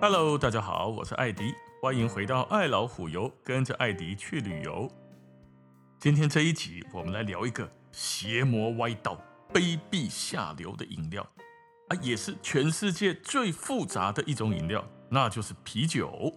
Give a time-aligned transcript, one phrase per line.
[0.00, 4.88] Hello，大家好，我是艾迪，欢迎回到爱老虎游，跟着艾迪去旅游。
[5.98, 9.20] 今天这一集，我们来聊一个邪魔歪道、
[9.52, 11.28] 卑鄙下流的饮料
[11.88, 16.32] 啊，也是全世界最复杂的一种饮料，那就是啤酒。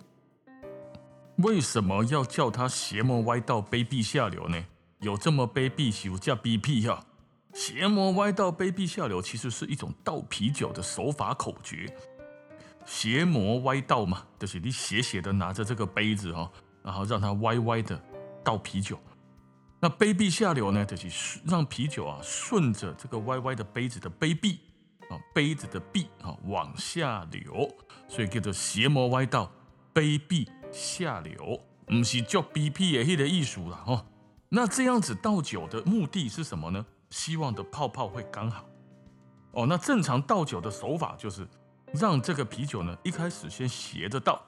[1.35, 4.57] 为什么要叫它邪魔歪道、卑鄙下流呢？
[5.01, 7.05] 有这么卑鄙，有叫卑鄙呀？
[7.53, 11.95] 邪魔歪道、卑鄙下流，其实是一种倒啤酒的手法口诀。
[12.85, 16.51] 邪魔歪道嘛，就是你斜斜的拿着这个杯子哈，
[16.83, 18.01] 然后让它歪歪的
[18.43, 18.99] 倒啤酒。
[19.79, 24.59] 那卑鄙下流呢，就是让啤酒啊顺着这个歪歪的杯子的杯壁
[25.09, 27.67] 啊，杯子的壁啊往下流，
[28.07, 29.51] 所以叫做邪魔歪道、
[29.93, 34.05] 卑鄙下流，不是叫 BP 的那个艺术啦哈。
[34.49, 36.85] 那这样子倒酒的目的是什么呢？
[37.09, 38.65] 希望的泡泡会刚好。
[39.51, 41.47] 哦，那正常倒酒的手法就是。
[41.93, 44.41] 让这个啤酒呢，一开始先斜着倒，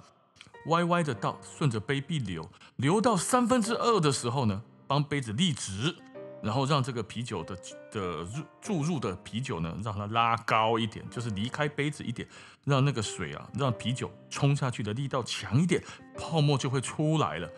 [0.67, 5.93] 歪歪的倒，顺着杯壁流，流到三分之二的时候呢，帮杯子立直，
[6.41, 7.57] 然后让这个啤酒的
[7.91, 12.27] 的入注入的啤酒呢，让它拉高一点，就是离开杯子一点，
[12.63, 15.83] 让那个水啊，让啤酒冲下去的力道强一点，
[16.17, 17.49] 泡沫就会出来了。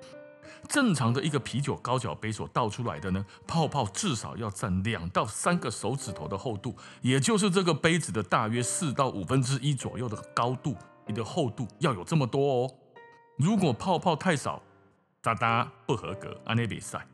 [0.68, 10.76] 正常的一个啤酒高脚杯所倒出来的呢，泡泡至少要占两到三个手指头的厚度，也就是这个杯子的大约四到五分之一左右的高度，
[11.08, 12.72] 你的厚度要有这么多哦。
[13.38, 14.62] 如果泡泡太少，
[15.22, 17.08] 哒哒不合格，安内比赛。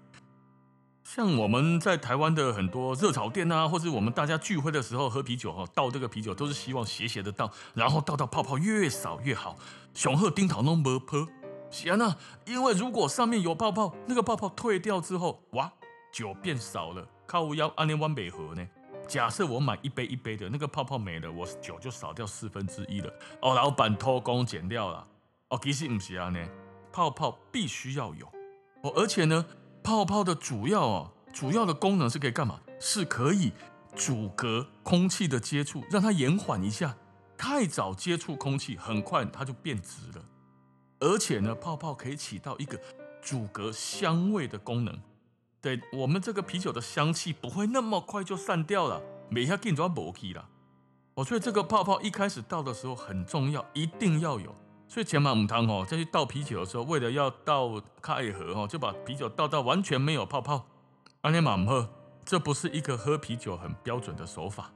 [1.03, 9.57] 像我们在台湾的很多热炒店啊，或是我们大家聚会的时候喝啤酒哈，倒这个啤酒都是希望斜斜的倒，然后倒到泡泡越少越好。
[9.93, 11.27] 雄鹤丁桃弄不破。
[11.71, 15.71] 行啊，因为如果上面有泡泡，那个泡泡退掉之后，哇，
[16.11, 17.07] 酒变少了。
[17.25, 18.67] 靠腰安尼湾北河呢？
[19.07, 23.11] 假设我买一杯一杯的，那个泡泡没了，我酒就少掉四分之一了。
[23.41, 25.07] 哦，老板偷工减料了。
[25.49, 26.39] 哦，其实不是啊呢，
[26.91, 28.25] 泡泡必须要有。
[28.83, 29.45] 哦，而且呢，
[29.81, 32.59] 泡泡的主要哦，主要的功能是可以干嘛？
[32.79, 33.53] 是可以
[33.95, 36.97] 阻隔空气的接触，让它延缓一下。
[37.37, 40.23] 太早接触空气，很快它就变质了。
[41.01, 42.79] 而且呢，泡泡可以起到一个
[43.21, 44.97] 阻隔香味的功能，
[45.59, 50.47] 对我们这个啤酒的香气不会那么快就散掉了，每一下进就要磨起了。
[51.15, 54.55] 哦，所以这个泡泡一开始倒的时候很重要，一定要有。
[54.87, 60.67] 所以千万唔通哦，再去倒啤酒的时候，为了要倒开盒哦，就把啤酒倒到完全没有泡泡，
[61.21, 61.87] 安尼嘛唔好，
[62.23, 64.71] 这不是一个喝啤酒很标准的手法。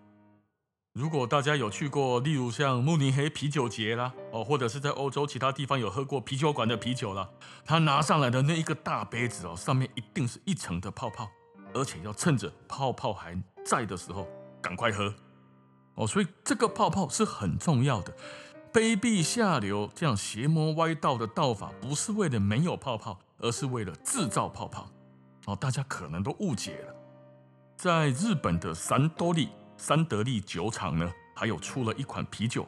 [0.96, 7.30] 如果大家有去过，例如像慕尼黑啤酒节啦，哦，或者是在欧洲其他地方有喝过啤酒馆的啤酒啦，
[7.66, 11.30] 他拿上来的那一个大杯子哦，上面一定是一层的泡泡，
[11.74, 14.26] 而且要趁着泡泡还在的时候
[14.62, 15.14] 赶快喝
[15.96, 18.16] 哦，所以这个泡泡是很重要的。
[18.72, 24.88] 卑鄙下流这样邪魔歪道的道法，不是为了没有泡泡，而是为了制造泡泡
[25.46, 26.96] 哦，大家可能都误解了，
[27.76, 29.50] 在日本的三多利。
[29.78, 32.66] 三得利酒厂呢，还有出了一款啤酒，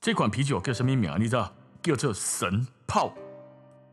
[0.00, 1.16] 这款啤酒叫什么名啊？
[1.18, 1.52] 你知道？
[1.82, 3.12] 叫做神泡，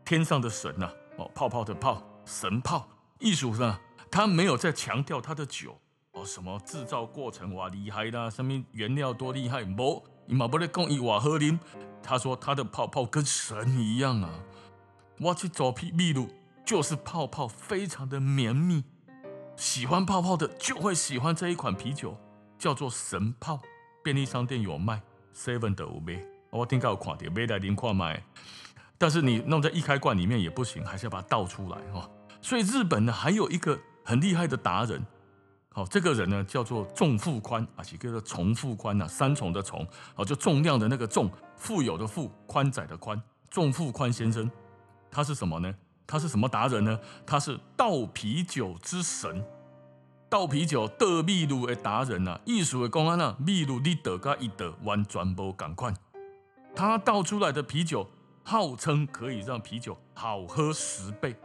[0.02, 2.88] 天上的神呐，哦，泡泡的泡，神泡。
[3.18, 3.78] 艺术上，
[4.10, 5.78] 他没有在强调他的酒
[6.12, 11.58] 哦，什么制造过程哇厉害啦，什么原料多厉害，不，你嘛不勒讲伊瓦喝啉，
[12.02, 14.30] 他说他的泡泡跟神一样啊，
[15.20, 16.28] 我去找啤秘鲁，
[16.64, 18.84] 就是泡泡非常的绵密。
[19.56, 22.16] 喜欢泡泡的就会喜欢这一款啤酒，
[22.58, 23.60] 叫做神泡。
[24.02, 25.00] 便利商店有卖
[25.32, 28.20] ，seven 的五杯，我听到有看到没来零块卖。
[28.98, 32.08] 但是你弄在一开罐里面也不行，还是要把它倒出来哈。
[32.40, 35.04] 所以日本呢还有一个很厉害的达人，
[35.70, 43.20] 好，这个人呢叫做重富宽啊，是叫做重富宽呐，三重的重，好，就重量的那个重，富有的富，宽窄的宽，
[43.50, 44.50] 重富宽先生，
[45.10, 45.72] 他是什么呢？
[46.06, 46.98] 他是什么达人呢？
[47.26, 49.44] 他是倒啤酒之神，
[50.28, 52.40] 倒啤酒得秘鲁的达人啊！
[52.44, 55.92] 艺术的公安啊，秘鲁你得个一得完全不赶快。
[56.74, 58.10] 他倒出来的啤酒，
[58.42, 61.36] 号称可以让啤酒好喝十倍，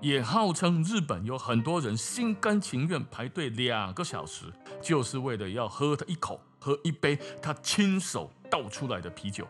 [0.00, 4.44] 也号称日本有很多人心甘情愿排队两个小时，
[4.82, 9.46] 就是为了要喝他一口，喝一杯他亲手倒出来的啤酒。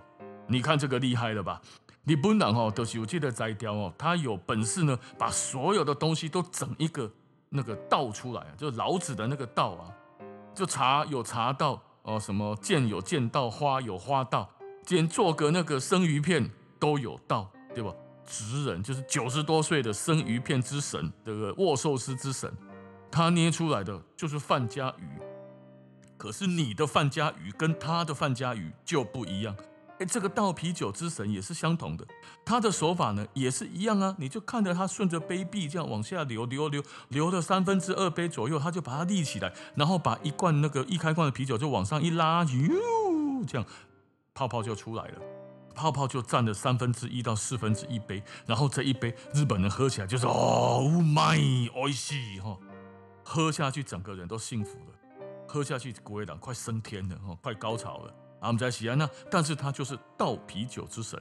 [0.47, 1.61] 你看这个厉害了吧？
[2.08, 7.10] 日本人哦，都是有这个摘雕哦，他有本事呢，把所有的东西都整一个
[7.50, 9.93] 那个道出来啊，就老子的那个道啊，
[10.55, 14.49] 就茶有茶道哦，什么剑有剑道，花有花道，
[14.88, 17.93] 连做个那个生鱼片都有道，对吧？
[18.25, 22.50] 直人就是九十多岁的生鱼片之神，这个握寿司之神，
[23.10, 25.08] 他捏出来的就是范家鱼，
[26.16, 29.55] 可是你的范家鱼跟他的范家鱼就不一样。
[30.00, 32.04] 哎，这个倒啤酒之神也是相同的，
[32.44, 34.16] 他的手法呢也是一样啊。
[34.18, 43.68] 你就看着他顺着杯壁这样往下流，流流流了三分之二杯左右，他就把它立起来，然后把一罐那个一开罐的啤酒就往上一拉，哟，这样
[44.34, 45.22] 泡泡就出来了，
[45.75, 52.57] 泡泡就占了三分之一到四分之一杯，然后这一杯日本人喝起来就是哦，my，おいしい哈，
[53.24, 58.13] 喝下去整个人都幸福了，喝下去国卫党快升天了哈，快高潮了。
[58.40, 61.20] 阿姆在西安那，但是他就是倒啤酒之神。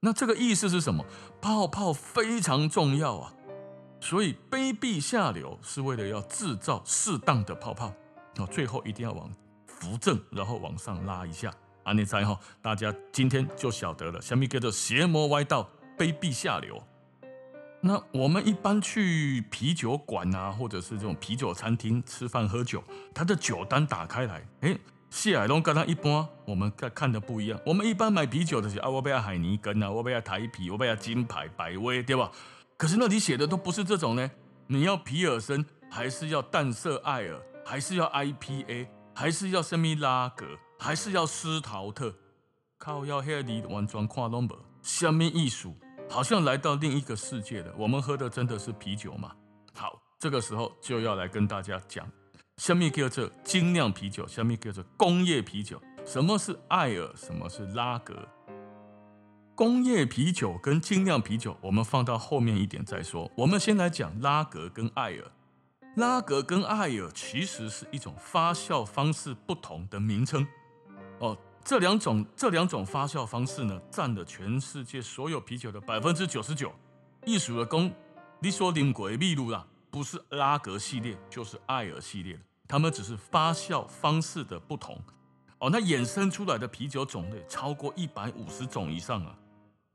[0.00, 1.04] 那这个意思是什么？
[1.40, 3.32] 泡泡非常重要啊，
[4.00, 7.92] 所以杯壁下流是为了要制造适当的泡泡。
[8.38, 9.30] 哦，最后一定要往
[9.66, 11.50] 扶正，然后往上拉一下。
[11.84, 16.82] 阿内在哈，大家今天就晓得了，什么叫做邪魔歪道，杯壁下流。
[17.80, 22.82] 那我们一般去啤酒馆啊，或者是这种啤酒餐厅吃饭喝酒，
[23.14, 24.78] 他的酒单打开来，诶
[25.16, 27.58] 谢海龙跟他一般，我们看看的不一样。
[27.64, 32.30] 我们一般买啤酒的时候啊，我不要海尼根啊，我不要台啤，我不要金牌、百威，对吧？
[32.76, 34.30] 可是那里写的都不是这种呢。
[34.66, 40.44] 你要皮尔森，还是要淡色艾尔，还是要 IPA，还是要什么拉格，
[40.78, 42.14] 还是要斯陶特？
[42.76, 45.74] 靠，要黑里完全看拢无，什么艺术？
[46.10, 47.72] 好像来到另一个世界了。
[47.78, 49.32] 我们喝的真的是啤酒吗？
[49.72, 52.06] 好，这个时候就要来跟大家讲。
[52.56, 54.26] 什么叫做精酿啤酒？
[54.26, 55.80] 什么叫做工业啤酒？
[56.06, 57.14] 什么是艾尔？
[57.14, 58.26] 什么是拉格？
[59.54, 63.30] 工业啤酒跟精酿啤酒，我们放到后面一点再说。
[63.36, 65.30] 我们先来讲拉格跟艾尔。
[65.96, 70.46] 拉格跟艾尔其实是一种发酵方式不同的名称。
[71.18, 76.72] 哦，这两种这两种发酵方式呢，占了全世界所有啤酒的百分之九十九。
[77.26, 77.92] 艺术的工，
[78.40, 79.66] 你说啉过秘鲁啦。
[79.96, 82.38] 不是拉格系列，就是艾尔系列，
[82.68, 84.94] 它们只是发酵方式的不同
[85.58, 85.70] 哦。
[85.70, 89.34] 那衍生出来的啤酒种类超过一百五十种以上啊。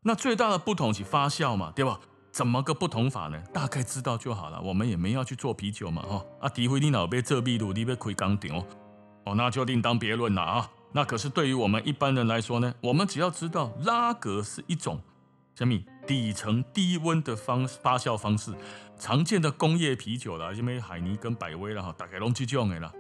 [0.02, 2.00] 那最大的不同是发酵嘛，对吧？
[2.32, 3.40] 怎么个不同法呢？
[3.54, 4.60] 大概知道就好了。
[4.60, 6.26] 我们也没要去做啤酒嘛，哈。
[6.40, 8.66] 啊，除非你老被这秘鲁，你被开工厂
[9.28, 10.68] 哦，那就另当别论了啊。
[10.94, 15.00] 那可是对于我们一般人来说呢，我们只要知道拉格是一种。
[15.54, 15.76] 什么
[16.12, 18.54] 底层低温的方式发酵方式，
[19.00, 22.92] 常见的工业啤酒啦，因为海尼跟百威啦哈，大概拢这种的啦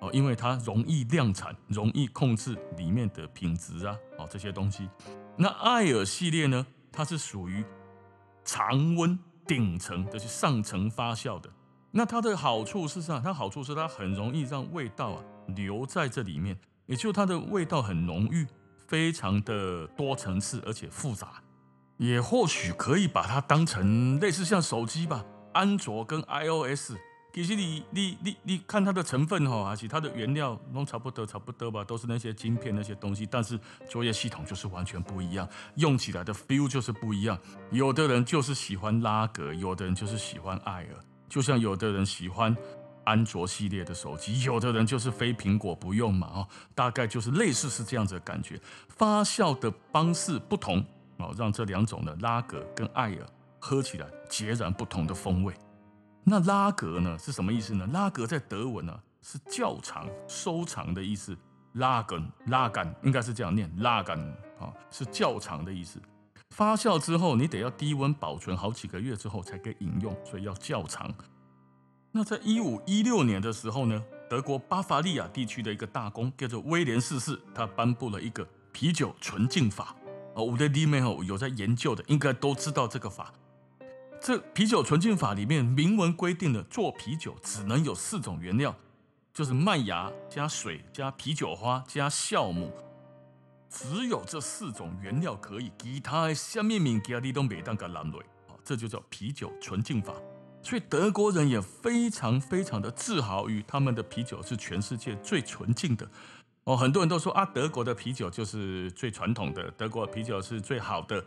[0.00, 4.88] 哦，因为它容易量产，容易控制里面的品质啊哦这些东西。
[5.36, 7.62] 那艾尔系列呢，它是属于
[8.46, 11.50] 常温顶层，就是上层发酵的。
[11.90, 13.20] 那它的好处是啥？
[13.20, 18.46] 它好处是它很容易让味道啊留在这里面，也就它的味道很浓郁，
[18.88, 21.42] 非常的多层次，而且复杂。
[21.96, 26.94] 也或许可以把它当成类似像手机吧，安卓跟 iOS，
[27.32, 33.58] 其实你你你你看它的成分哈，而且它的原料都差不多差不多吧，都是那些晶片那些东西，但是
[33.88, 37.38] 作业系统就是完全不一样，用起来的 feel 就是不一样。
[37.70, 42.56] 有的人就是喜欢拉格，有的人就是喜欢艾尔，就像有的人喜欢
[43.04, 50.84] 安卓系列的手机，有的人就是非苹果不用嘛，哦，大概就是类似是这样子的感觉，发酵的方式不同。
[51.18, 53.26] 哦，让这两种的拉格跟艾尔
[53.58, 55.54] 喝起来截然不同的风味。
[56.24, 57.86] 那拉格呢是什么意思呢？
[57.92, 61.36] 拉格在德文呢、是较长、收藏的意思。
[61.74, 64.18] 拉根、拉杆应该是这样念，拉杆
[64.60, 66.00] 啊是较长的意思。
[66.50, 71.12] 发酵之后，你得要低温保存好几个月之后才可以饮用，所以要较长。
[72.12, 79.96] 那在一五一六年的时候呢，德国巴伐利亚地区的一个大公叫做威廉四世，他颁布了一个啤酒纯净法。
[80.34, 83.32] 哦，我的弟妹哦，有在研究的，应该都知道这个法。
[84.20, 88.74] 这啤酒纯净法里面明文规定的，做啤酒只能有四种原料，
[89.32, 92.72] 就是麦芽加水加啤酒花加酵母，
[93.68, 98.18] 只有这四种原料可以，其他的什么物件你都没当个拦雷。
[98.48, 100.14] 哦，这就叫啤酒纯净法。
[100.62, 106.08] 所以德国人也非常非常的自豪于他们的啤酒是全世界最纯净的。
[106.64, 111.22] 哦，很多人都说啊，德国的啤酒就是最传统的，德国的啤酒是最好的。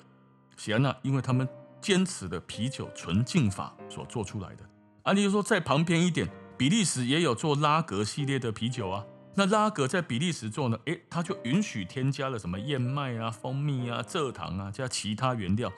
[0.56, 1.48] 行啊，因为他们
[1.79, 4.67] 坚持的啤酒纯净法所做出来的。
[5.03, 6.27] 啊，例如说在旁边一点，
[6.58, 9.06] 比利时也有做拉格系列的啤酒啊。
[9.36, 15.72] 那拉格在比利时做呢，诶，他就允许添加了什么燕麦啊、蜂蜜啊、蔗糖啊，加其他原料，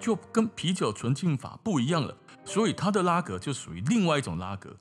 [0.00, 2.12] 就跟啤酒纯净法不一样了。
[2.44, 4.76] 所以他的拉格就属于另外一种拉格。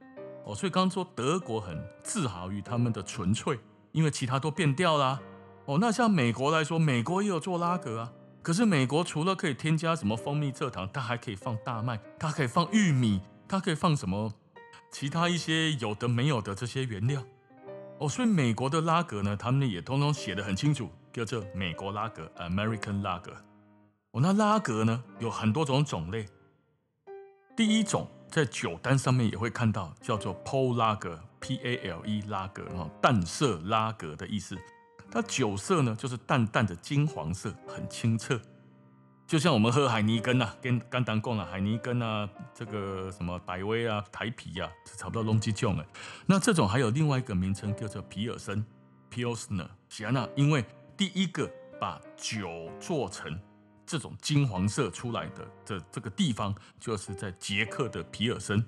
[0.46, 3.60] 哦，所以刚刚说德国很自豪于他们的纯粹。
[3.95, 5.21] 因为其他都变掉了
[5.63, 8.11] 哦，那像美国来说，美国也有做拉格啊。
[8.43, 14.33] 可是美国除了可以添加什么蜂蜜、蔗糖，它还可以放大麦，它可以放玉米，它可以放什么
[14.91, 17.23] 其他一些有的没有的这些原料
[17.99, 18.09] 哦。
[18.09, 23.37] 所以美国的拉格呢，他们也通通写得很清楚，叫做美国拉格 （American Lager）。
[24.11, 26.27] 哦，那拉格呢有很多种种类。
[27.55, 30.33] 第一种在酒单上面也会看到，叫做
[31.45, 34.57] Pale 拉格哦，淡色拉格的意思。
[35.11, 38.39] 它酒色呢就是淡淡的金黄色，很清澈。
[39.27, 45.85] 就像我们喝海尼根呐，跟甘当贡啊，海尼根啊，这个什么百威啊、台啤啊，差不多龙吉酱的。
[46.25, 48.65] 那这种还有另外一个名称叫做皮尔森
[49.11, 49.67] （Pilsner）。
[49.89, 50.65] 喜安娜，因为
[50.97, 51.49] 第一个
[51.79, 53.39] 把酒做成
[53.85, 58.65] 这种金黄色出来的这这个地方，就是在捷克的皮尔森。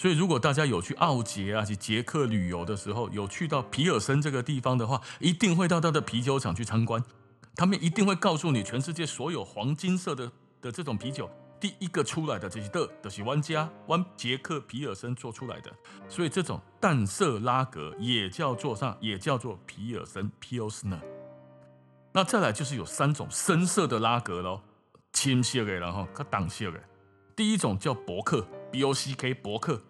[0.00, 7.04] 所以如果大家有去奥捷啊、去捷克旅游的时候，有去到皮尔森这个地方的话，一定会到他的啤酒厂去参观。
[7.54, 11.28] 他们一定会告诉你，全世界所有黄金色的的这种啤酒，
[11.60, 15.70] 第一个出来的这些的都是玩家玩捷克皮尔森做出来的，
[16.08, 18.96] 所以这种淡色拉格也叫做啥？
[19.02, 21.00] 也叫做皮尔森 （Pilsner）。
[22.12, 24.62] 那再来就是有三种深色的拉格喽，
[25.12, 26.80] 浅色的，然后较淡色的。
[27.36, 29.82] 第一种叫伯克 （B-O-C-K） 伯克，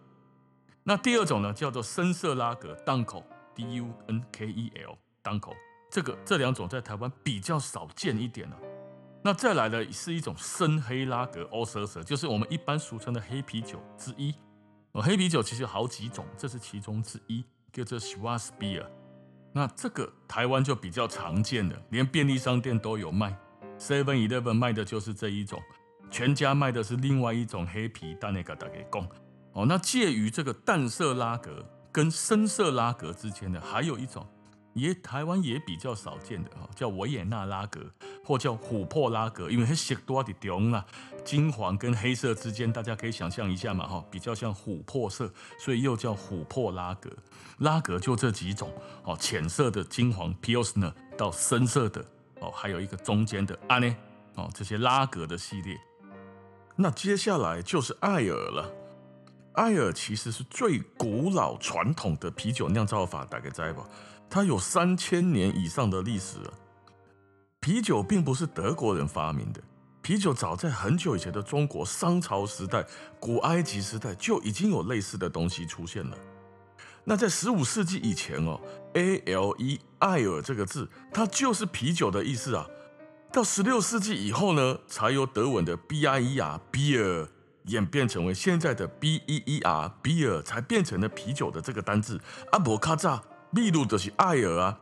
[0.82, 5.54] 那第二种呢叫做深色拉格 （Dunkel）（D-U-N-K-E-L） Dunkel。
[5.90, 8.56] 这个这两种在台湾比较少见一点了。
[9.22, 14.34] 那再来的是一种深黑拉格 o s e 就是我们一般俗称的黑啤酒之一。
[14.92, 18.86] 哦，黑啤酒其实有好几种，这是其中之一，叫做 Schwarzbier。
[19.52, 23.36] 那这个台湾就比较常见的，连便利商店都有卖
[23.78, 25.60] ，Seven Eleven 卖的就是这一种，
[26.10, 29.06] 全家卖的是另外一种黑啤，但那个大概讲。
[29.52, 34.26] 哦，那介于这个淡色拉格跟深色拉格之间的，还有一种。
[34.72, 37.80] 也台湾也比较少见的哈，叫维也纳拉格
[38.24, 40.86] 或叫琥珀拉格，因为它色多的重啊，
[41.24, 45.28] 金黄跟黑色之间，大家可以想象一下嘛哈，比较像琥珀色，
[45.58, 47.10] 所以又叫琥珀拉格。
[47.58, 52.00] 拉格就这几种哦，浅色的金黄 Pilsner 到深色的
[52.38, 53.96] 哦，还有一个中间的啊呢
[54.36, 55.76] 哦，这些拉格的系列。
[56.76, 58.72] 那接下来就是艾尔了，
[59.54, 63.86] 艾尔其实是最古老传统的啤酒酿造法，大概知吧？
[64.28, 66.38] 它有三千年以上的历史。
[67.58, 69.60] 啤酒并不是德国人发明的，
[70.00, 72.86] 啤酒早在很久以前的中国商朝时代、
[73.18, 76.16] 古埃及时代就已经有类似的东西出现了。
[77.04, 78.60] 那在十五世纪以前哦
[78.94, 82.66] ，A L E 艾尔这个字，它就是啤酒的意思啊。
[83.32, 87.28] 到十六世纪以后呢，才由德文的 B I E R beer
[87.64, 92.20] 演变成为现在的 B E E R beer，才变成了啤酒的这个单字。
[92.52, 93.22] 阿伯卡扎。
[93.52, 94.78] 秘鲁就是艾尔啊，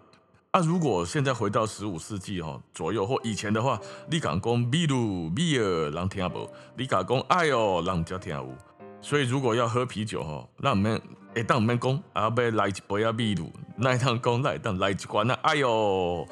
[0.51, 0.61] 啊！
[0.61, 3.81] 如果现在回到十五世纪哈左右或以前的话，
[4.11, 6.47] 你敢讲秘鲁比尔人听不？
[6.77, 8.55] 你敢讲艾尔人家听无？
[9.01, 11.01] 所以如果要喝啤酒哈，那我们
[11.35, 16.29] 一旦我们讲啊，要来一杯啊秘鲁，那一趟讲来一趟来一罐啊，哎呦！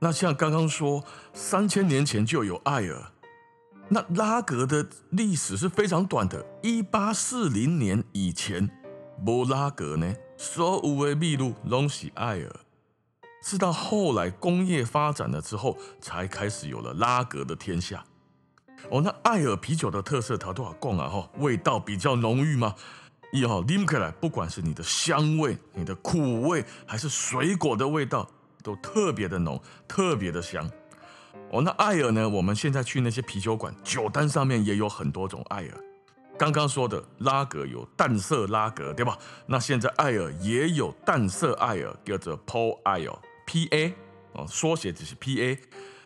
[0.00, 3.11] 那像刚刚说，三千年前就有艾尔，
[3.88, 8.70] 那拉格的历史是非常短的，一八四零年以前
[9.26, 10.14] 无拉格呢。
[10.36, 12.50] 所有的秘鲁拢是艾尔，
[13.44, 18.04] 是到后来工业发展了之后，才开始有了拉格的天下。
[18.90, 21.08] 哦，那艾尔啤酒的特色，它多少贡啊？
[21.08, 22.74] 哈，味道比较浓郁嘛。
[23.32, 28.28] 以后啉起来，不管是你的香味、你的苦味，还是水果的味道，
[28.62, 30.68] 都特别的浓，特别的香。
[31.50, 32.28] 哦，那艾尔呢？
[32.28, 35.84] 我们现在去那些啤酒馆，酒单上面也有很多种艾尔。
[36.38, 39.18] 刚刚说的拉格有淡色拉格，对吧？
[39.46, 43.94] 那现在艾尔也有淡色艾尔，叫做 Pale Ale，P-A
[44.32, 45.58] 哦，缩写只是 P-A。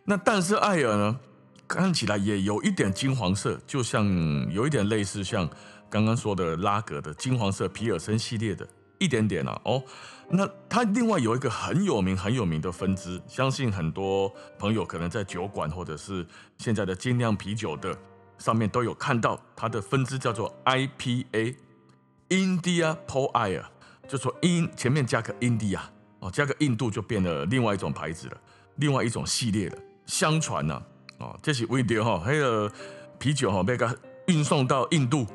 [0.03, 1.19] 那淡色艾尔呢，
[1.67, 4.05] 看起来也有一点金黄色，就像
[4.51, 5.49] 有一点类似像
[5.89, 8.67] 刚刚说的拉格的金黄色皮尔森系列的
[8.99, 9.59] 一点点啊。
[9.63, 9.83] 哦，
[10.29, 16.25] 那它另外有一个很有名很有名的分支，相信很多朋友可能在酒馆或者是
[16.57, 17.97] 现在的精酿啤酒的。
[18.37, 23.63] 上面都有看到它的分支叫做 IPA，India Pale Ale，
[24.07, 25.79] 就说 in 前面加个 India
[26.19, 28.37] 哦，加个印度就变了另外一种牌子了，
[28.75, 29.77] 另外一种系列了。
[30.05, 30.79] 相传呢，
[31.17, 32.71] 哦，这是为了哈，那个
[33.17, 35.25] 啤酒哈，被个运送到印度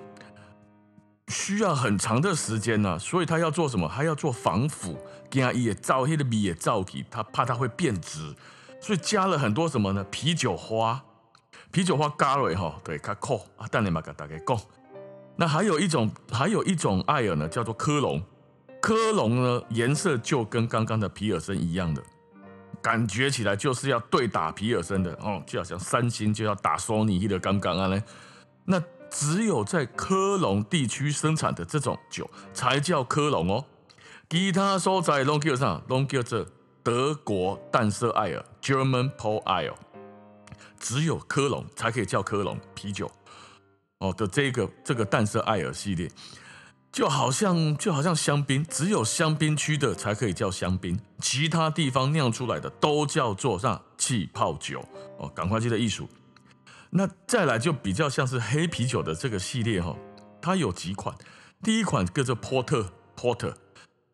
[1.33, 3.89] 需要很长的时间呢，所以他要做什么？
[3.89, 4.97] 还要做防腐，
[5.29, 8.33] 给它也造黑的米也造起，他怕它会变质，
[8.81, 10.05] 所以加了很多什么呢？
[10.11, 11.03] 啤酒花。
[11.71, 14.61] 啤酒花加瑞哈，对，卡扣啊，等你嘛给大家讲。
[15.37, 18.23] 那还有一种，还有一种艾尔呢，叫做科隆。
[18.83, 22.03] 科隆呢，颜色就跟刚刚的皮尔森一样的，
[22.83, 28.03] 感觉起来就是要对打皮尔森的哦，就好像三星就要打索尼的刚刚啊呢。
[28.67, 28.83] 那
[29.13, 33.65] 只有在科隆地区生产的这种酒才叫科隆哦，
[34.31, 35.83] 其他所在拢叫啥？
[35.89, 36.47] 拢叫做
[36.83, 39.75] 德国淡色艾尔 （German Pale Ale），
[40.81, 43.11] 只有科隆才可以叫科隆啤酒
[43.99, 46.11] 哦的这个这个淡色艾尔系列。
[46.91, 54.85] 就好像就好像香槟，只有香槟区的才可以叫香槟，其他地方酿出来的都叫做上气泡酒
[55.19, 55.27] 哦。
[55.35, 56.09] 赶快记得艺术。
[56.95, 59.97] 那再来就比较像是黑啤酒的这个系列哈，
[60.43, 61.15] 它有几款。
[61.63, 63.55] 第一款叫做 Porter Porter，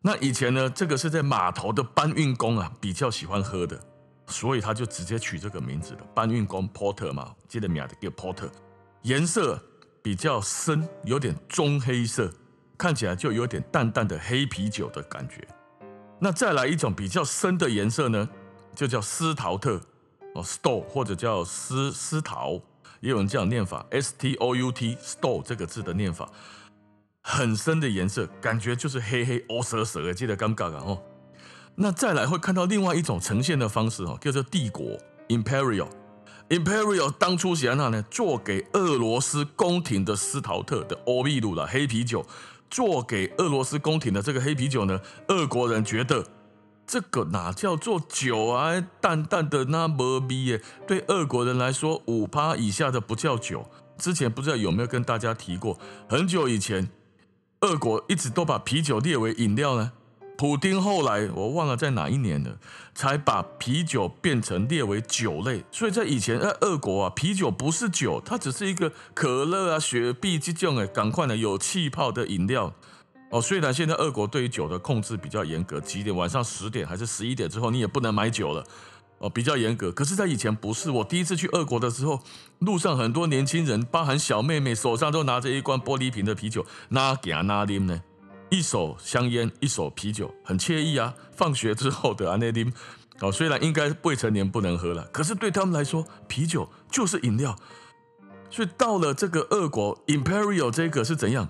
[0.01, 3.77] 那以前呢，这个是在码头的搬运工啊比较喜欢喝的，
[4.27, 5.99] 所以他就直接取这个名字了。
[6.15, 8.49] 搬运工 Porter 嘛，记得名字叫 Porter，
[9.01, 9.61] 颜色
[10.01, 12.31] 比较深，有点棕黑色。
[12.77, 15.45] 看起来就有点淡淡的黑啤酒的感觉。
[16.17, 18.29] 那再来一种比较深的颜色呢，
[18.73, 19.81] 就叫斯陶特
[20.33, 22.61] 哦，Stout 或者叫斯斯陶，
[22.99, 26.29] 也有人这样念法，S T O U T Stout 这个字的念法，
[27.21, 31.01] 很深的颜色，感觉就是黑黑乌涩涩的，记得尴尬啊哦。
[31.75, 34.97] 那再来会看到另外一种呈现的方式哦，叫做帝国
[35.29, 35.87] Imperial
[36.49, 42.25] Imperial 当初写在那呢，做给俄罗斯宫廷的斯陶特的欧秘鲁的黑啤酒。
[42.71, 46.23] 做给俄罗斯宫廷的这个黑啤酒呢，俄国人觉得
[46.89, 48.83] 这个哪叫做酒啊？
[48.99, 50.59] 淡淡的那么逼耶。
[50.87, 53.69] 对俄国人来说，五趴以下的不叫酒。
[53.99, 55.77] 之前不知道有没有跟大家提过，
[56.09, 56.89] 很久以前，
[57.59, 59.91] 俄国一直都把啤酒列为饮料呢。
[60.35, 62.57] 普丁后来我忘了在哪一年了，
[62.95, 65.63] 才把啤酒变成列为酒类。
[65.71, 72.73] 所以在以前，在俄国啊，啤酒不是酒，它只是一个可乐啊、雪碧这种哎，赶快的有气泡的饮料。
[73.31, 78.63] 哦，虽然现在俄国对于酒的控制比较严格，几点晚上十点还是十一点之后你也不能买酒了，
[79.19, 79.91] 哦，比较严格。
[79.91, 80.89] 可是，在以前不是。
[80.89, 82.19] 我第一次去俄国的时候，
[82.59, 88.01] 路上很多年轻人，包含小妹妹，手上都拿着一罐玻璃瓶的啤酒，哪行哪啉呢？
[88.49, 91.13] 一手香烟，一手啤酒，很惬意啊！
[91.35, 92.73] 放学之后的阿内丁，
[93.19, 97.55] 哦，虽然应该未成年不能喝了，可是对他们来说，啤酒就是饮料。
[98.49, 101.47] 所以到了这个俄国，Imperial 这个是怎样？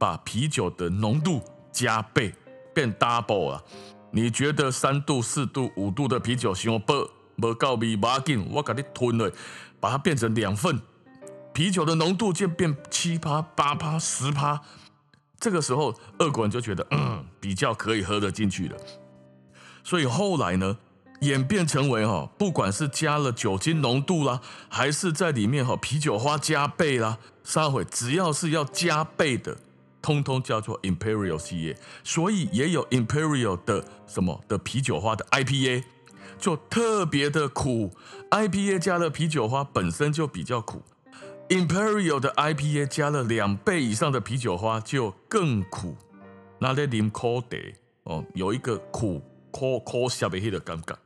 [0.00, 2.34] 把啤酒的浓度加倍，
[2.74, 3.62] 变 double 啊！
[4.10, 7.10] 你觉得三度、四度、五度的啤酒行不？
[7.36, 9.30] 不够味，不要紧，我给你吞了，
[9.78, 10.80] 把它变成两份，
[11.52, 14.62] 啤酒的浓度就变七趴、八趴、十趴。
[15.38, 18.76] 这个时候，俄国人就觉得，嗯，比较可以喝得进去了。
[19.84, 20.78] 所以后来呢，
[21.20, 29.56] 演变成为哈，不管是加了酒精浓度啦，还是在里面哈啤酒花加倍啦，撒回只要是要加倍的，
[30.02, 31.76] 通通叫做 Imperial 系列。
[32.04, 35.84] 所以也有 Imperial 的什么的啤酒花的 IPA，
[36.38, 37.92] 就特别的苦。
[38.30, 40.82] IPA 加了啤酒花本身就比较苦。
[41.48, 45.96] Imperial 的 IPA 加了两倍以上的啤酒花就更苦，
[46.60, 47.56] 那在啉苦茶
[48.04, 50.96] 哦，有一个苦苦苦涩的那个感觉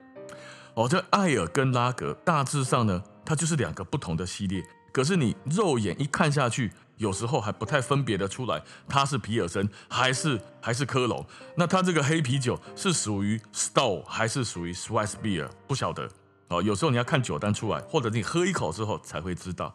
[0.75, 0.87] 哦。
[0.87, 11.25] 这艾尔跟拉格大致上呢，它就是两个不同的系列，可是你肉眼一看下去，有时候还不太分别得出来，它是皮尔森还是还是科隆。
[11.57, 15.49] 那它这个黑啤酒是属于 Stout 还是属于 Swiss Beer？
[15.67, 16.09] 不晓得
[16.49, 16.63] 哦。
[16.63, 19.75] 有时候你要看酒单出来，或者你喝一口之后才会知道。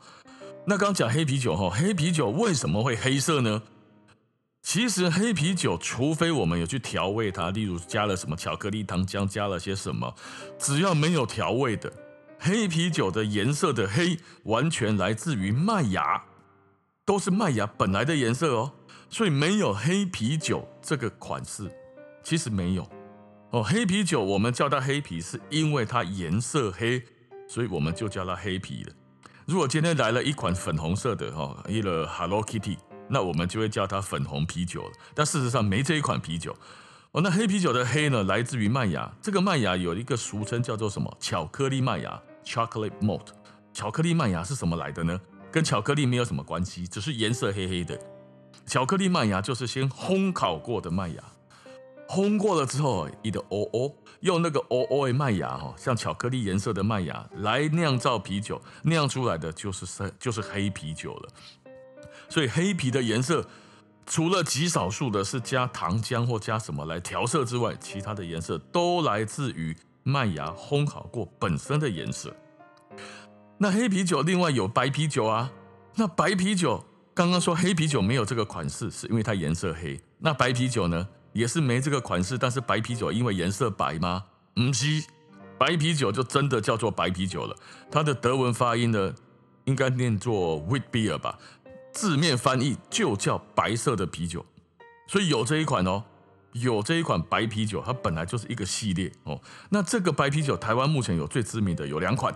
[0.66, 3.64] 那刚讲黑啤酒哈，黑啤酒为什么会黑色呢？
[4.62, 10.14] 其实黑啤酒，除非我们有去调味它，例如加了什么巧克力糖浆，加了些什么，
[10.60, 11.92] 只要没有调味的
[12.38, 16.22] 黑啤酒的颜色的黑，完全来自于麦芽，
[17.10, 18.72] 都是麦芽本来的颜色哦。
[19.10, 21.68] 所以没有黑啤酒这个款式，
[22.22, 22.88] 其实没有
[23.50, 23.64] 哦。
[23.64, 27.04] 黑啤酒我们叫它黑啤，是因为它颜色黑，
[27.48, 28.94] 所以我们就叫它黑啤了。
[29.48, 34.92] 如果今天来了一款粉红色的哈，一个 Hello Kitty，那我们就会叫它粉红啤酒了。
[35.16, 36.56] 但事实上没这一款啤酒
[37.14, 37.22] 哦。
[37.24, 39.12] 那黑啤酒的黑呢，来自于麦芽。
[39.20, 41.12] 这个麦芽有一个俗称叫做什么？
[41.20, 43.30] 巧克力麦芽 （Chocolate Malt）。
[43.74, 45.20] 巧克力麦芽是什么来的呢？
[45.52, 48.00] 跟巧克力没有什么关系，只是颜色黑黑的。
[48.66, 51.24] 巧克力麦芽就是先烘烤过的麦芽。
[52.08, 61.30] 烘过了之后，你的哦哦，用那个哦哦的麦芽哈，像巧克力颜色的麦芽来酿造啤酒，酿出来的就是黑，就是黑啤酒了。
[62.28, 63.48] 所以黑啤的颜色，
[64.08, 72.36] 除了极少数的是加糖浆或加什么来调色之外，其他的颜色都来自于麦芽烘烤过本身的颜色。
[73.62, 75.52] 那黑啤酒另外有白啤酒啊，
[75.96, 80.00] 那白啤酒刚刚说黑啤酒没有这个款式，是因为它颜色黑。
[80.20, 81.08] 那白啤酒呢？
[81.34, 84.24] 也是没这个款式，但是白啤酒因为颜色白吗？
[84.56, 85.04] 不是，
[85.58, 87.56] 白啤酒就真的叫做白啤酒了。
[87.92, 89.14] 它的德文发音呢，
[89.66, 91.38] 应该念作 Wheat Beer 吧，
[91.92, 94.46] 字面翻译就叫白色的啤酒。
[95.06, 96.06] 所以有这一款哦，
[96.54, 99.40] 有这一款白啤酒，它本来就是一个系列哦。
[99.70, 102.34] 那这个白啤酒，台湾目前有最知名的有两款，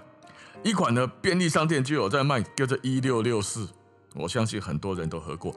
[0.64, 3.68] 一款呢便利商店就有在卖，叫做一六六四，
[4.16, 5.54] 我相信很多人都喝过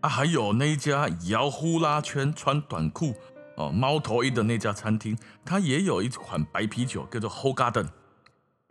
[0.00, 0.08] 啊。
[0.08, 3.14] 还有那一家摇呼啦圈穿短裤
[3.56, 7.88] 哦，猫头鹰的那家餐厅，它也有一款白啤酒，叫做 Hoegaarden。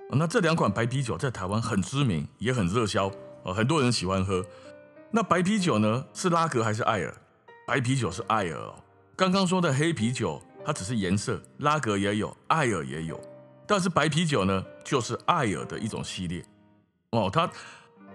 [0.10, 3.12] 那这两款白啤酒在台湾很知名，也很热销
[3.44, 4.46] 哦，很多人喜欢喝。
[5.12, 7.14] 那白啤酒呢，是拉格还是艾尔？
[7.68, 8.76] 白啤酒是艾尔哦。
[9.18, 13.20] 刚刚说的黑啤酒，它只是颜色，拉格也有，艾尔也有。
[13.68, 16.44] 但是白啤酒呢，就是艾尔的一种系列
[17.12, 17.30] 哦。
[17.32, 17.50] 它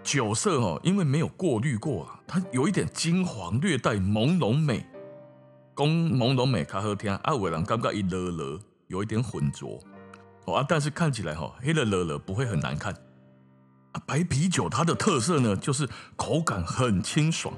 [0.02, 4.86] 酒色哦，因为没有过滤过啊，它有一点金黄，略带朦胧美。
[5.76, 7.14] 讲朦胧美，较好听。
[7.14, 9.78] 啊，有人感觉一勒勒，有一点浑浊
[10.46, 12.92] 哦啊，但是看起来哈，黑了勒勒不会很难看
[13.92, 14.02] 啊。
[14.06, 17.54] 白啤酒它的特色呢，就是口感很清爽，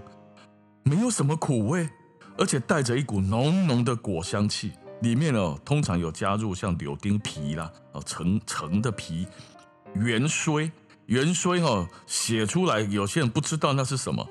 [0.82, 1.88] 没有什么苦味。
[2.36, 4.72] 而且带着一股浓浓的果香气，
[5.04, 9.26] 里面哦通常有加入像柳丁皮啦，哦橙橙的皮，
[9.94, 10.72] 芫荽
[11.06, 14.26] 芫荽哦写出来有些人不知道那是什么，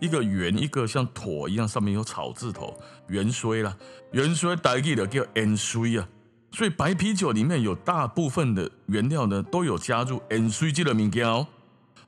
[0.00, 2.74] 一个圆一个像椭一样，上面有草字头，
[3.08, 3.76] 芫荽啦，
[4.12, 6.08] 芫荽台语的叫芫荽啊，
[6.50, 11.46] 所以白啤酒里面有大部分的原料呢都有加入芫荽这个物件哦，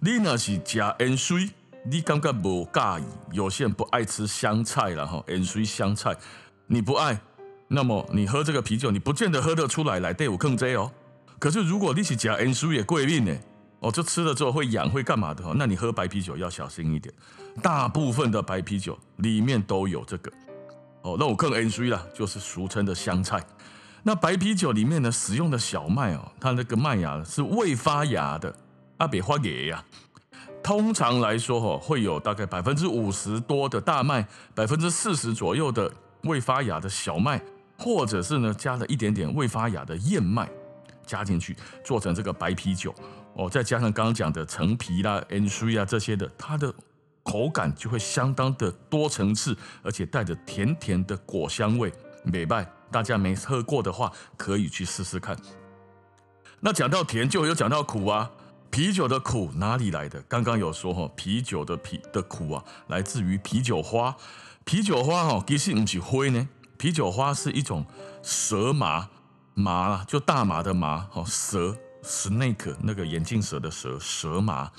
[0.00, 1.50] 你那是加芫荽。
[1.88, 3.37] 你感觉不介意？
[3.37, 6.16] 有些人不爱吃香菜了哈，盐水香菜，
[6.66, 7.16] 你不爱，
[7.68, 10.90] 那么你喝这个啤酒，你不见得喝得出来来对我更这哦。
[11.38, 13.37] 可是如果你是加盐水也过敏呢，
[13.81, 15.52] 哦，就吃了之后会痒会干嘛的哈？
[15.57, 17.12] 那你喝白啤酒要小心一点。
[17.62, 20.31] 大部分的白啤酒里面都有这个
[21.02, 23.44] 哦，那我更盐水啦，就是俗称的香菜。
[24.02, 28.55] 那白啤酒里面呢，使用的小麦哦，它那个麦芽是未发芽的，
[28.98, 29.85] 阿别发芽呀。
[30.62, 37.40] 通常来说，哈，会有大概百分之五十多的大麦，百分之四十左右的未发芽的小麦，
[37.78, 40.48] 或者是呢加了一点点未发芽的燕麦
[41.04, 42.94] 加进去，做成这个白啤酒
[43.34, 43.48] 哦。
[43.48, 46.72] 再加上刚刚讲的陈皮啦、芫荽啊这些的，它的
[47.22, 51.92] 口感就会相当的多层次，而且带着甜甜的果香味。
[52.24, 55.36] 美拜，大家没喝过的话，可以去试试看。
[56.58, 58.30] 那讲到甜，就有讲到苦啊。
[58.68, 60.20] 啤酒的苦哪里来的？
[60.22, 64.16] 刚刚有说哈，啤酒的啤的苦啊，来自于啤酒花。
[64.64, 66.48] 啤酒花哈，其实不是灰呢。
[66.78, 67.84] 啤酒花是一种
[68.22, 69.08] 蛇麻
[69.54, 74.70] 麻啦，就大麻的麻哈，蛇 snake 那个眼镜蛇的蛇，蛇麻。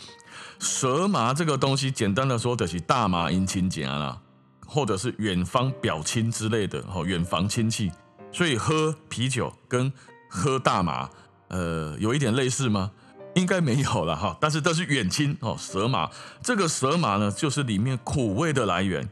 [0.59, 4.19] 蛇麻这个东西，简单的说就是大麻姻亲家啦，
[4.65, 7.91] 或者是远方表亲之类的哈，远房亲戚。
[8.31, 9.91] 所以喝啤酒跟
[10.29, 11.09] 喝大麻，
[11.47, 12.91] 呃，有一点类似吗？
[13.35, 15.55] 应该没有了哈，但是这是远亲哦。
[15.59, 16.09] 蛇麻
[16.41, 19.07] 这个蛇麻呢，就是里面苦味的来源。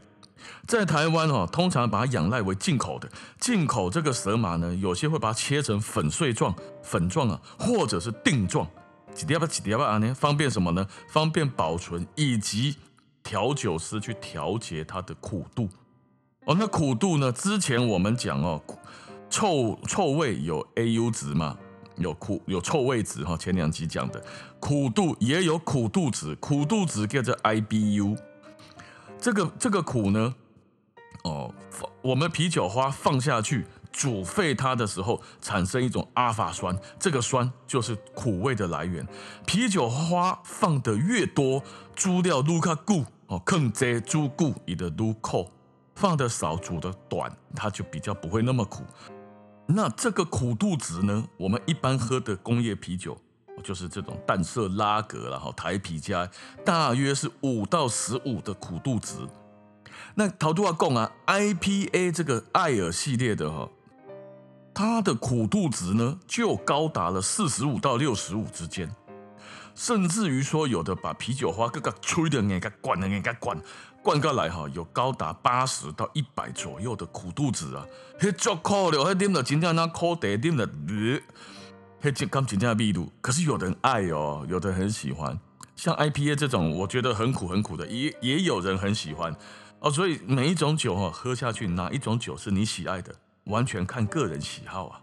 [0.66, 3.08] 在台湾哦，通常把它仰赖为进口的。
[3.40, 8.68] 进口这个蛇麻呢，有些会把它切成粉碎状、粉状啊，或者是定状，
[9.14, 10.86] 几条吧几条吧啊呢，方便什么呢？
[11.08, 12.76] 方便保存以及
[13.22, 15.68] 调酒师去调节它的苦度。
[16.44, 17.32] 哦，那苦度呢？
[17.32, 18.62] 之前我们讲哦，
[19.30, 21.56] 臭臭味有 AU 值嘛。
[21.98, 24.22] 有苦有臭味值哈，前两集讲的
[24.60, 28.14] 苦度也有苦度值，苦度值叫做 IBU。
[29.20, 30.34] 这个这个苦呢，
[31.24, 31.52] 哦，
[32.02, 39.06] 我们啤酒花放下去煮沸它的时候，产生一种阿法酸，这个酸就是苦味的来源。
[39.46, 41.62] 啤酒花放的越多，
[41.94, 45.50] 煮料撸卡固哦，更这煮固你的撸扣，
[45.94, 48.84] 放的少煮的短，它就比较不会那么苦。
[49.66, 51.26] 那这个苦度值呢？
[51.36, 53.18] 我们一般喝的工业啤酒，
[53.62, 56.28] 就是这种淡色拉格，然后台啤加，
[56.64, 59.14] 大约是五到十五的苦度值。
[60.14, 63.68] 那陶杜阿贡啊，IPA 这个艾尔系列的哈，
[64.72, 68.90] 它的苦度值呢就高达了四十五到六十五之间。
[69.74, 73.60] 甚至于说，有的把啤酒花各个吹的，给它灌的，给它灌，
[74.02, 77.84] 灌过来哈，有高达八十到一百左右的苦度值啊，
[78.18, 80.66] 嘿，足苦了，嘿，啉了真正那苦茶，啉了，
[82.00, 83.02] 这刚真正的味道。
[83.20, 85.38] 可是有人爱哦，有的人很喜欢，
[85.74, 89.34] 像 IPA 这种，我觉得很苦很苦的，也也有人很喜欢
[89.80, 89.90] 哦。
[89.90, 95.02] 所以每一种酒哈，喝下去，哪一种酒是你喜爱的，完全看个人喜好啊。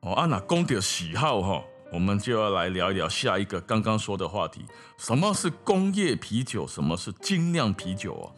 [0.00, 1.62] 哦，按那公的喜好哈。
[1.90, 4.62] 我们就要来聊一聊下一个刚刚说的话题：
[4.98, 6.66] 什么是工业啤酒？
[6.66, 8.34] 什么是精酿啤酒哦？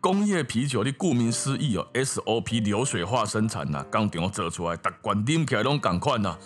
[0.00, 6.38] 工业啤酒你顾名思义哦，SOP 流水化生产呐，工厂做出来，大罐啉起来拢赶快呐。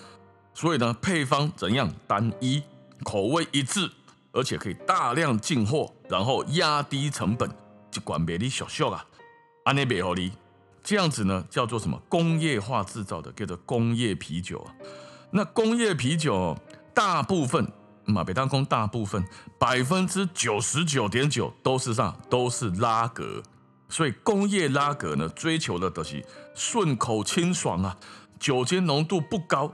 [0.54, 1.92] 所以呢，配方怎样？
[2.06, 2.62] 单一，
[3.04, 3.90] 口味一致，
[4.32, 7.48] 而且可以大量进货，然后压低成本，
[7.94, 9.04] 一罐卖你俗俗啊，
[9.64, 10.32] 安尼卖给你，
[10.82, 12.00] 这样子呢叫做什么？
[12.08, 14.66] 工业化制造的，叫做工业啤酒。
[15.30, 16.56] 那工业啤酒
[16.94, 17.70] 大部分，
[18.08, 19.22] 马北当空大部分
[19.58, 22.16] 百分之九十九点九都是啥？
[22.30, 23.42] 都是拉格。
[23.90, 27.96] 所以工业拉格呢，追求的都是顺口清爽啊，
[28.38, 29.72] 酒精浓度不高。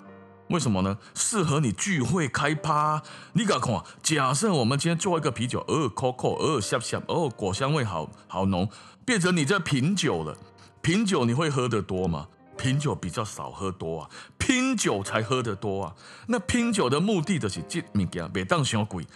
[0.49, 0.99] 为什么呢？
[1.15, 3.03] 适合你聚会开趴。
[3.33, 3.83] 你敢看？
[4.03, 8.69] 假设我们今天做一个啤酒，哦，口口，哦，香香，哦，果香味好好浓，
[9.07, 10.37] 变成你在品酒了。
[10.83, 12.27] 品酒你会喝得多吗？
[12.57, 15.95] 品酒比较少喝多啊，拼酒才喝得多啊。
[16.29, 19.07] 那拼酒的目的就是这物件别当小贵，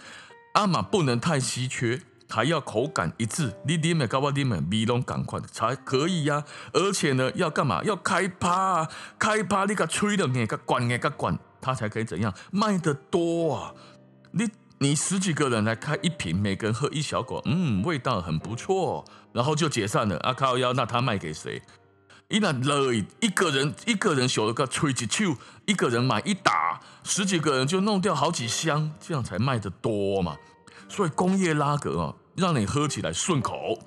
[0.53, 3.53] 阿玛不能太稀缺，还要口感一致。
[3.65, 6.45] 你啉的跟我啉的味拢同款才可以呀、啊。
[6.73, 7.83] 而且呢，要干嘛？
[7.83, 8.89] 要开趴啊！
[9.17, 13.73] 开趴你个吹的那个管那个管，它才可以怎样卖得多啊？
[14.31, 20.17] 你你十几个人来开一瓶，每个人喝一小口，嗯，味道很不错，然后就解散了。
[20.19, 21.61] 阿靠腰，那他卖给谁？
[22.29, 30.37] 一那累，一个人一个人小了个吹几球，一个人买一打，十几个人就弄掉好几箱，这样才卖得多嘛。
[30.87, 33.79] 所以工业拉格啊，让你喝起来顺口，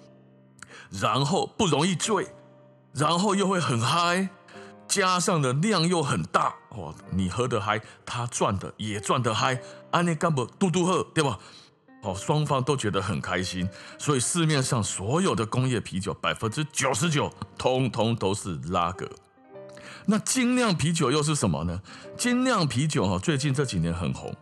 [0.91, 2.35] 然后不容易醉，
[2.93, 4.29] 然后又会很嗨，
[4.89, 11.39] 加上的量又很大，哦，你喝得嗨，他赚的也赚得嗨，安尼干不嘟嘟喝，对吧？
[12.03, 19.09] 哦，双方都觉得很开心，所以市面上所有的工业啤酒百分之九十九，通通都是拉格。
[20.07, 21.81] 那精酿啤酒又是什么呢？
[22.17, 24.35] 精酿啤酒哈，最近这几年很红，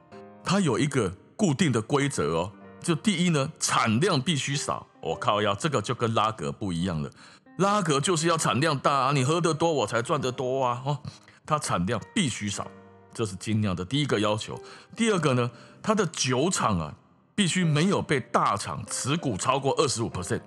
[0.42, 4.86] 它有一个固定的规则哦，就第一呢，产量必须少。
[5.02, 7.10] 我靠呀，这个就跟拉格不一样了，
[7.58, 10.82] 拉格就是要产量大啊，你喝得多我才赚得多啊。
[10.86, 10.98] 哦，
[11.44, 12.66] 它产量必须少，
[13.12, 14.58] 这是精酿的第一个要求。
[14.96, 15.50] 第二个呢，
[15.82, 16.94] 它的酒厂啊。
[17.34, 20.40] 必须没有被大厂持股超过二十五 percent，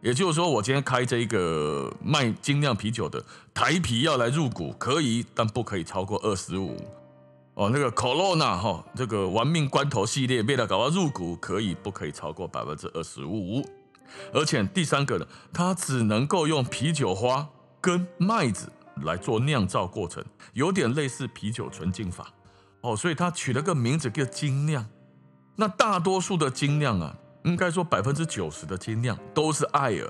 [0.00, 6.76] 也就是说，我今天开这一个卖精酿啤酒的台啤要来入股，可以，但不可以超过二十五。
[7.54, 13.66] 哦，那个 Corona 哈，这个玩命关头系列为了搞到入股，可以不可以超过百分之二十五？
[14.32, 17.48] 而且第三个呢，它只能够用啤酒花
[17.80, 18.70] 跟麦子
[19.02, 20.22] 来做酿造过程，
[20.52, 22.30] 有点类似啤酒纯净法。
[22.82, 24.86] 哦，所以它取了个名字叫精酿。
[25.56, 30.08] 那大多数的精酿啊，应该说百分之九十的精酿都是爱尔，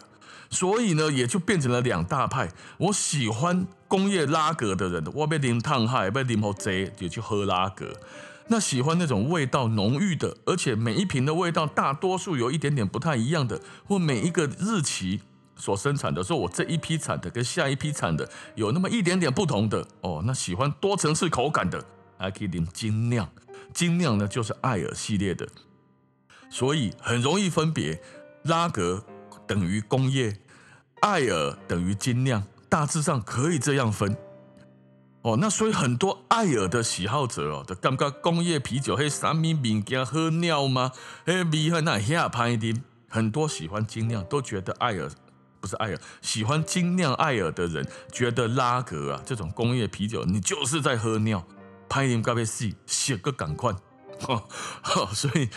[0.51, 2.49] 所以呢，也就变成了两大派。
[2.79, 7.93] 我喜欢工业拉格的人，我被淋烫害，被淋好贼，就去喝拉格。
[8.49, 15.21] 那喜欢那种味道浓郁的，而且每一瓶的味道大多数有一点点不太一样的，或每一个日期
[15.57, 20.23] 所生产的，说我这一批产的跟下一批产的有那么一点点不同的哦。
[20.25, 21.85] 那喜欢多层次口感的，
[22.19, 23.29] 还可以淋精酿。
[23.77, 25.47] 精酿呢，就是艾尔系列的，
[26.49, 28.01] 所以很容易分别。
[28.45, 29.05] 拉格
[29.47, 30.39] 等于工业，
[31.01, 34.17] 艾尔等于精酿，大致上可以这样分。
[35.21, 40.93] 哦，那所以很多艾尔的喜好者哦，就感觉工业啤酒嘿啥咪物件喝尿吗？
[41.27, 42.81] 嘿，味很那遐歹啉。
[43.09, 45.11] 很多喜欢精酿都觉得艾尔
[45.61, 51.47] 不是艾尔，喜欢精酿艾尔的人觉得拉格啊这种工业啤酒，你就是在喝尿。
[51.88, 53.72] 拍点咖啡戏，写个赶快，
[54.20, 54.42] 哈，
[55.12, 55.49] 所以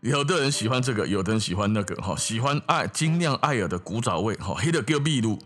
[0.00, 5.38] 有的人喜欢这个，有的人喜欢那个，哈，喜欢爱精酿爱尔的古早味，哈，黑的叫秘鲁，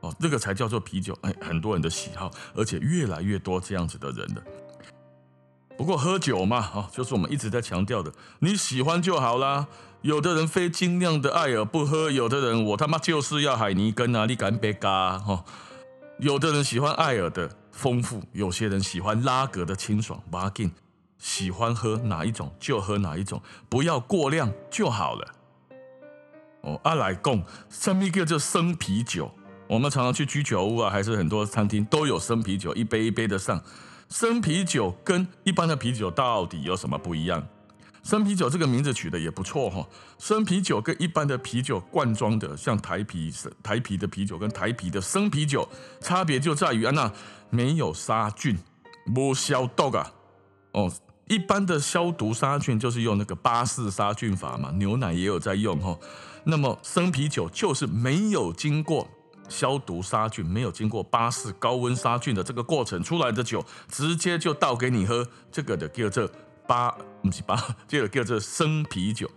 [0.00, 4.42] 哦，这个才叫做啤酒，哎，很多人的喜好，而且越来越多这样子的人了。
[5.76, 9.66] 不过喝酒嘛，哈，就是我们一直在强调的，你喜欢就好啦。
[10.02, 15.44] 有的人非精酿的爱尔不喝，有的人我他妈就是要海尼根啊，你敢别嘎，哈。
[16.18, 20.22] 有的人喜欢爱尔的丰富，有些人喜欢拉格的清爽。
[20.30, 20.70] ，vagin
[21.18, 25.34] 喜欢喝哪一种就喝哪一种，不要过量就好了。
[26.62, 29.30] 哦，阿莱贡，什么叫生啤酒？
[29.66, 33.62] 我们常常去居酒屋啊，还是很多餐厅都有生啤酒，一杯一杯的上。
[34.08, 37.46] 生啤酒跟一般的啤酒到底有什么不一样？
[38.04, 39.84] 生啤酒这个名字取得也不错哈，
[40.18, 45.66] 生啤酒跟一般的啤酒罐装的，像台啤、台啤的啤酒跟台啤的生啤酒，
[46.02, 47.10] 差别就在于啊，那
[47.48, 48.58] 没有杀菌，
[49.14, 50.12] 不消毒啊。
[50.72, 50.92] 哦，
[51.28, 55.98] 一般的消毒杀菌就是用那个巴氏杀菌法嘛，牛奶也有在用哈。
[56.44, 59.08] 那么生啤酒就是没有经过
[59.48, 66.30] 消毒杀菌，没有经过巴氏高温杀菌的这个过程出来的酒，直接就倒给你喝，这个的叫做。
[66.66, 67.56] 八不是八，
[67.88, 69.30] 这个叫做生啤酒。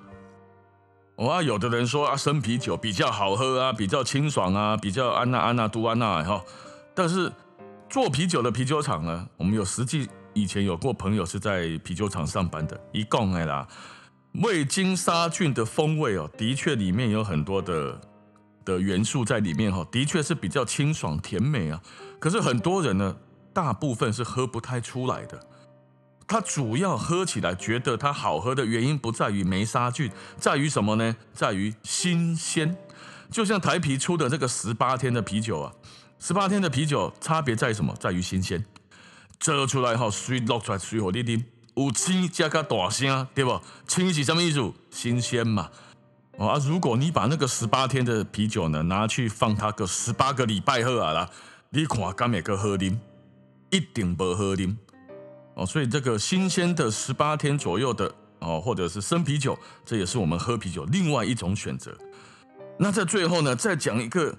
[1.18, 6.44] 哇，有的人说啊，生啤酒比较好喝啊，比较清爽啊，比较安娜安娜都安娜哈。
[6.94, 7.32] 但是
[7.90, 13.68] 做啤酒的啤酒厂呢，我们有实际以前有过朋友是在啤酒厂上班的，一共哎啦，
[14.44, 18.00] 未经杀菌的风味哦，的确里面有很多的
[18.64, 21.82] 的元素在里面哈，的确是比较清爽甜美啊。
[22.20, 23.16] 可是很多人呢，
[23.52, 25.40] 大部分是喝不太出来的。
[26.28, 31.16] 它主要喝起来觉得它好喝的原因不在于没杀菌，在于什么呢？
[31.34, 32.76] 在于新鲜。
[33.32, 35.72] 就像台啤出的这个十八天的啤酒啊，
[36.20, 37.96] 十八天的啤酒差别在什么？
[38.00, 38.64] 在于新鲜。
[39.40, 41.44] 做出来后水落出来水给你啉，
[41.76, 43.62] 有青加个大声，对不？
[43.88, 44.74] 青是什么意思？
[44.92, 45.70] 新鲜嘛。
[46.38, 51.30] 哦啊，如果你把那个十八天的啤酒呢拿去放它个十八个礼拜喝啊啦，
[51.70, 52.98] 你看敢会个喝啉？
[53.70, 54.76] 一定不喝啉。
[55.58, 61.92] 哦，所以这个新鲜的十八天左右的哦，或者是生啤酒，这也是我们喝啤酒另外一种选择。
[62.78, 64.38] 那在最后呢，再讲一个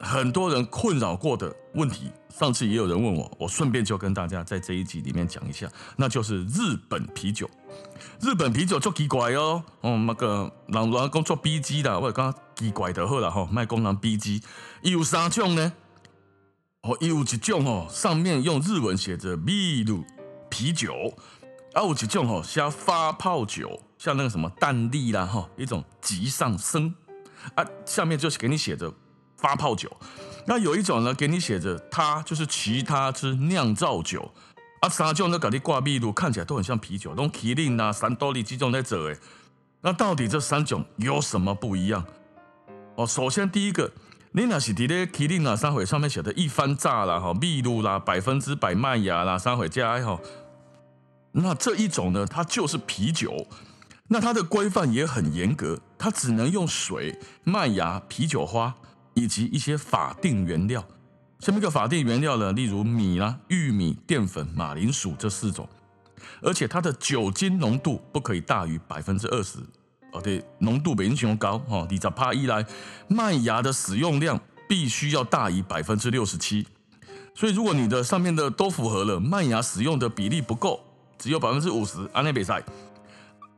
[0.00, 2.10] 很多人困扰过的问题。
[2.36, 7.48] 上次也有人问我，我顺便就跟大家在这一集里面讲一下，那就是日本啤酒。
[8.20, 14.42] 日本啤酒足奇怪哦，哦那个人人讲做 B G 的，我讲奇怪的好了哈，卖工人 B G，
[14.82, 15.72] 有三种呢？
[16.82, 20.04] 哦，有一种哦，上面用日文写着秘鲁。
[20.48, 21.14] 啤酒，
[21.72, 26.94] 啊，有几种吼写发泡酒，像那个什么淡丽啦哈，一种极上升
[27.54, 28.92] 啊，下面就是给你写着
[29.36, 29.94] 发泡酒。
[30.46, 34.32] 那有一种呢，给你写着它就是其他之酿造酒
[34.80, 39.18] 啊，三种都给你挂秘鲁，看起来都很像啤酒，都麒麟呐、三多利几种在这诶。
[39.80, 42.04] 那到底这三种有什么不一样？
[42.96, 43.92] 哦，首先第一个，
[44.38, 50.20] 你那是在咧麒麟啊三回上面写的一番炸啦哈，秘鲁啦百分之百麦芽啦三回加哈。
[51.32, 53.46] 那这一种呢，它就是啤酒，
[54.08, 58.74] 那它的规范也很严格，它只能用水、麦芽、啤酒花
[59.14, 60.84] 以及一些法定原料。
[61.40, 62.52] 什么个法定原料呢？
[62.52, 65.66] 例如米啦、玉米、淀粉、马铃薯这四种，
[66.42, 69.60] 而且它的酒精浓度不可以大于百分之二十，
[70.12, 71.86] 哦对，浓度比英雄高哈。
[71.90, 72.64] 你只怕一来，
[73.08, 76.66] 麦芽的使用量必须要大于百分之六十七，
[77.34, 80.80] 所以如果你的上面的都符合了，麦芽使用的比例不够。
[81.18, 82.62] 只有百分之五十，安内比赛，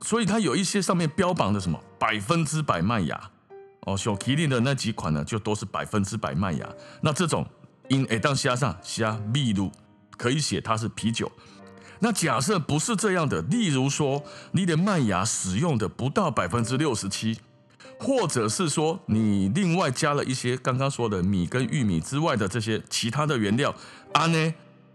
[0.03, 3.21] 所以它有一些上面标榜的什么百分之百麦芽
[3.81, 6.69] 哦，小麒麟的那几款呢，就都是百分之百麦芽。
[7.01, 7.45] 那这种
[7.89, 9.73] 因诶当虾上虾秘鲁
[10.17, 11.31] 可以写它是啤酒。
[12.01, 17.39] 那假设不是这样的，例如说你的麦芽使用的不到百分之六十七，
[17.99, 23.75] 或者是说你另外加了一些刚刚说的米跟玉米之外的这些其他的原料，
[24.13, 24.55] 安呢？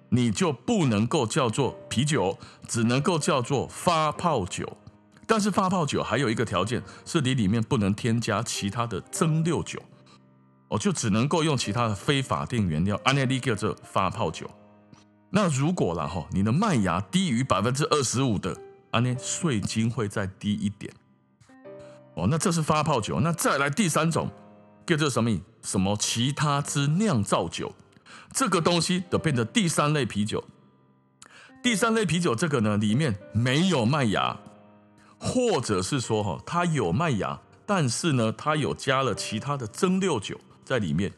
[0.09, 2.37] 你就不能够叫做啤酒，
[2.67, 4.77] 只能够叫做发泡酒。
[5.25, 9.81] 但是发泡酒还有一个条件，是你里面不能添加其他的蒸馏酒，
[10.67, 12.99] 哦，就只能够用其他的非法定原料。
[13.03, 14.47] 安内利叫做发泡酒。
[15.35, 18.55] 那如果然后你的麦芽低于百分之二十五的，
[18.91, 20.93] 啊呢税金会再低一点。
[22.13, 23.19] 哦，那这是发泡酒。
[23.19, 24.29] 那再来第三种，
[24.85, 25.31] 叫做什么？
[25.63, 27.73] 什么其他之酿造酒？
[28.31, 30.43] 这个东西的变成第三类啤酒，
[31.63, 34.37] 第三类啤酒这个呢，里面没有麦芽，
[35.17, 41.11] 或者是说哈，它有麦芽，但是呢，它有加了其他的蒸馏酒在里面，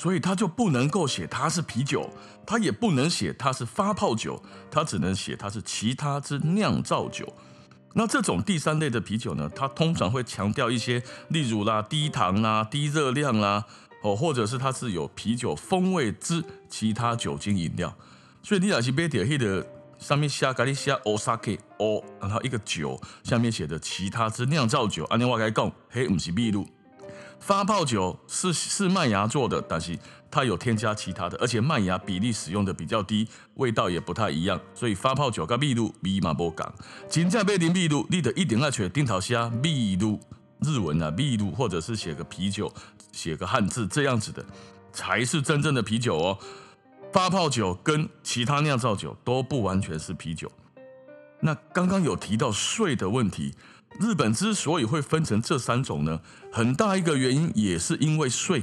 [0.00, 2.08] 所以它就不能够写它是啤酒，
[2.46, 7.30] 它也不能写它是发泡酒，它只能写它是其他之酿造酒。
[7.92, 13.66] 那这种第三类的啤酒呢，它通常会强调一些，例如啦，低糖啦，低热量啦。
[14.02, 17.94] 哦，或者是它是有啤酒风味之其他酒精饮料，
[18.42, 19.66] 所以你若是买到迄个
[19.98, 26.66] 上面写咖喱写 Osake 哦，然后一个酒下面写的其他之酿造酒，安尼我该讲，嘿，不是秘鲁
[27.40, 29.98] 发泡酒是是麦芽做的，但是
[30.30, 36.72] 它有添加其他的，而且麦芽比例使用的比较低，味道也不太一样，所以发泡酒跟秘鲁味嘛无共。
[37.08, 40.20] 真正要啉秘鲁，你得一定要找顶头写秘鲁
[40.60, 42.72] 日文啊，秘鲁或者是写个啤酒。
[43.12, 44.44] 写个汉字这样子的，
[44.92, 46.38] 才是真正的啤酒哦。
[47.12, 50.48] 发泡酒跟其他酿造酒都不完全是啤酒。
[51.40, 53.52] 那刚刚有提到税的问题，
[53.98, 56.20] 日本之所以会分成这三种呢，
[56.52, 58.62] 很大一个原因也是因为税。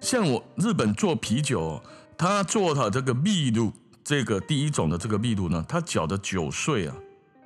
[0.00, 1.82] 像我日本做啤酒，
[2.16, 3.72] 他做他这个秘鲁
[4.02, 6.96] 这个第一种的这个秘鲁呢，他缴的酒税啊，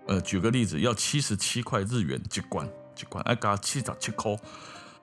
[0.07, 4.37] 呃，举个例子，要七十七块日元一罐，一罐要加七十七块。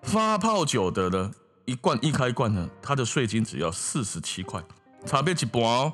[0.02, 1.32] 发泡酒的呢，
[1.66, 4.64] 一罐一开罐呢，它的税金只要四十七块，
[5.06, 5.94] 差别一半哦。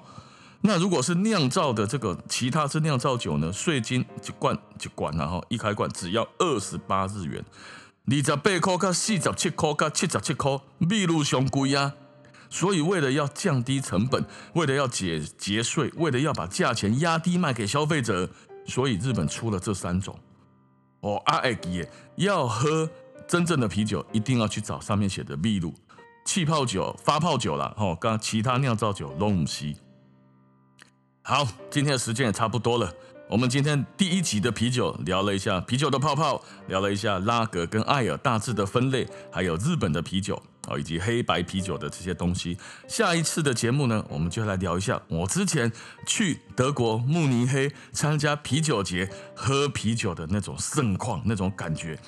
[0.61, 7.43] 那如果是酿造的这个其他是酿造酒呢，税金一罐一罐然后一开罐只要二十八日元，
[8.05, 11.93] 二十八块加四十七块加七十七块，秘鲁上贵啊。
[12.49, 18.29] 所以为了要降低成本，为了要节节税，为了要把价钱压低卖给消费者，
[18.65, 20.17] 所以日本出了这三种。
[21.01, 21.85] 哦，阿爱记
[22.15, 22.89] 要喝。
[23.27, 25.73] 真正的啤酒一定要去找上面写的秘鲁
[26.23, 27.73] 气泡酒、发泡酒啦。
[27.75, 29.75] 吼，刚其他酿造酒都不是。
[31.29, 32.89] 好，今天的时间也差不多了。
[33.29, 42.57] 我们今天第一集的啤酒聊了一下啤酒的泡泡，聊了一下拉格跟艾尔大致的分类，还有日本的啤酒啊，以及黑白啤酒的这些东西。
[42.87, 45.69] 下一次的节目呢，我们就来聊一下我之前
[46.05, 51.99] 去德国慕尼黑参加啤酒节喝啤酒的那种盛况，那种感觉。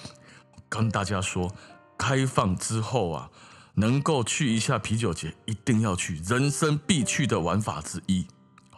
[0.69, 1.53] 跟大家说，
[1.97, 3.29] 开放之后啊，
[3.73, 8.25] 能够去一下啤酒节，一定要去，人生必去的玩法之一。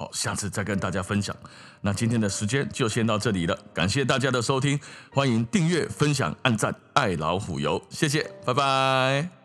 [0.01, 1.35] 好，下次再跟大家分享。
[1.79, 4.79] 那今天的时间就先到这里了，感谢大家的收听，
[5.11, 9.40] 欢迎订阅、分享、按赞，爱老虎油，谢谢，拜拜。